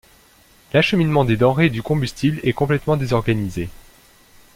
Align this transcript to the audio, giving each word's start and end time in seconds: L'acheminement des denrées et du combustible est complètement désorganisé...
L'acheminement 0.73 1.25
des 1.25 1.37
denrées 1.37 1.67
et 1.67 1.69
du 1.69 1.83
combustible 1.83 2.39
est 2.41 2.53
complètement 2.53 2.97
désorganisé... 2.97 3.69